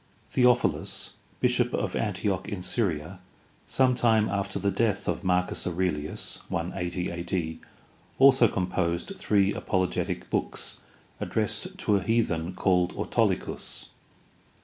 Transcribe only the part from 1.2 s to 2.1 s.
bishop of